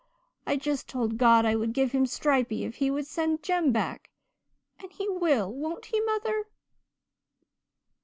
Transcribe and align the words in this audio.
I 0.47 0.55
just 0.57 0.87
told 0.89 1.19
God 1.19 1.45
I 1.45 1.55
would 1.55 1.73
give 1.73 1.91
Him 1.91 2.07
Stripey 2.07 2.63
if 2.65 2.77
He 2.77 2.89
would 2.89 3.05
send 3.05 3.43
Jem 3.43 3.71
back. 3.71 4.09
And 4.81 4.91
He 4.91 5.07
will, 5.07 5.53
won't 5.53 5.85
He, 5.85 6.01
mother?' 6.01 6.45